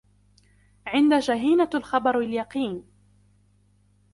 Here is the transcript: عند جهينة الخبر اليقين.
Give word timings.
عند 0.87 1.13
جهينة 1.19 1.69
الخبر 1.75 2.19
اليقين. 2.19 2.83